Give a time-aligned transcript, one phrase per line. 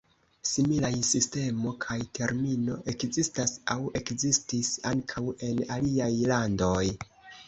[0.51, 6.83] Similaj sistemo kaj termino ekzistas aŭ ekzistis ankaŭ en aliaj landoj.